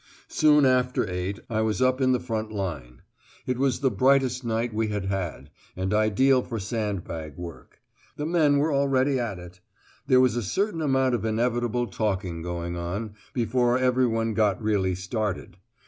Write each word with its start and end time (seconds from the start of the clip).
Soon 0.29 0.65
after 0.65 1.07
eight 1.07 1.39
I 1.47 1.61
was 1.61 1.79
up 1.79 2.01
in 2.01 2.11
the 2.11 2.19
front 2.19 2.51
line. 2.51 3.03
It 3.45 3.59
was 3.59 3.81
the 3.81 3.91
brightest 3.91 4.43
night 4.43 4.73
we 4.73 4.87
had 4.87 5.05
had, 5.05 5.51
and 5.75 5.93
ideal 5.93 6.41
for 6.41 6.57
sand 6.57 7.03
bag 7.03 7.37
work. 7.37 7.77
The 8.17 8.25
men 8.25 8.57
were 8.57 8.73
already 8.73 9.19
at 9.19 9.37
it. 9.37 9.59
There 10.07 10.19
was 10.19 10.35
a 10.35 10.41
certain 10.41 10.81
amount 10.81 11.13
of 11.13 11.23
inevitable 11.23 11.85
talking 11.85 12.41
going 12.41 12.75
on, 12.75 13.13
before 13.31 13.77
everyone 13.77 14.33
got 14.33 14.59
really 14.59 14.95
started. 14.95 15.57